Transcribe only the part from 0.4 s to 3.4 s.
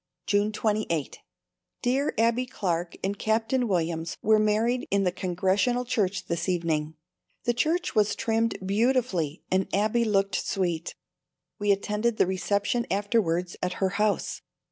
28. Dear Abbie Clark and